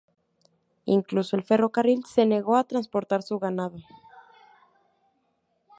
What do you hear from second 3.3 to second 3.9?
ganado.